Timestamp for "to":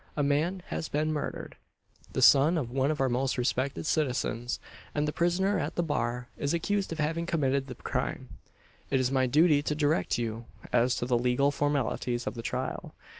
9.61-9.75, 10.95-11.05